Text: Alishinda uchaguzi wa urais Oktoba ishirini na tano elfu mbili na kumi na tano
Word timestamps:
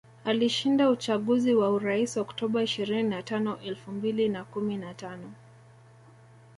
Alishinda 0.25 0.89
uchaguzi 0.89 1.55
wa 1.55 1.69
urais 1.69 2.17
Oktoba 2.17 2.63
ishirini 2.63 3.09
na 3.09 3.23
tano 3.23 3.59
elfu 3.61 3.91
mbili 3.91 4.29
na 4.29 4.43
kumi 4.43 4.77
na 4.77 4.93
tano 4.93 5.33